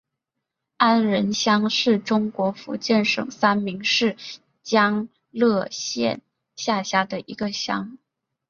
[0.77, 4.17] 安仁乡是中国福建省三明市
[4.63, 6.23] 将乐县
[6.55, 7.99] 下辖的一个乡。